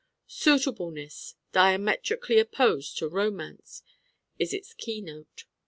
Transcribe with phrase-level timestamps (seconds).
[0.25, 3.83] Suitableness, diametrically opposed to Romance,
[4.39, 5.45] is its keynote.